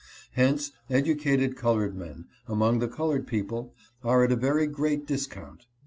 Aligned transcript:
Hence 0.31 0.71
educated 0.89 1.55
colored 1.55 1.95
men, 1.95 2.25
among 2.47 2.79
the 2.79 2.87
colored 2.87 3.27
people, 3.27 3.75
are 4.03 4.23
at 4.23 4.31
a 4.31 4.35
very 4.35 4.65
great 4.65 5.05
discount. 5.05 5.67